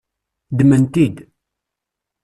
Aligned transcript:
Ddmen-t-id. 0.51 1.17